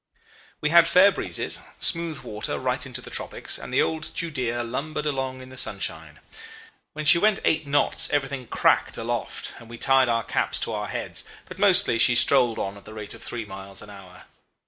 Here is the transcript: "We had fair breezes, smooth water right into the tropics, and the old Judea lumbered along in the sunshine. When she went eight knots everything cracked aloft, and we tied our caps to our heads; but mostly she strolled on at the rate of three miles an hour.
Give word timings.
"We 0.61 0.71
had 0.71 0.87
fair 0.87 1.11
breezes, 1.11 1.59
smooth 1.79 2.21
water 2.21 2.57
right 2.57 2.83
into 2.87 3.01
the 3.01 3.11
tropics, 3.11 3.59
and 3.59 3.71
the 3.71 3.83
old 3.83 4.11
Judea 4.15 4.63
lumbered 4.63 5.05
along 5.05 5.41
in 5.43 5.49
the 5.49 5.57
sunshine. 5.57 6.19
When 6.93 7.05
she 7.05 7.19
went 7.19 7.39
eight 7.45 7.67
knots 7.67 8.09
everything 8.09 8.47
cracked 8.47 8.97
aloft, 8.97 9.53
and 9.59 9.69
we 9.69 9.77
tied 9.77 10.09
our 10.09 10.23
caps 10.23 10.59
to 10.61 10.71
our 10.73 10.87
heads; 10.87 11.25
but 11.45 11.59
mostly 11.59 11.99
she 11.99 12.15
strolled 12.15 12.57
on 12.57 12.77
at 12.77 12.85
the 12.85 12.95
rate 12.95 13.13
of 13.13 13.21
three 13.21 13.45
miles 13.45 13.83
an 13.83 13.91
hour. 13.91 14.25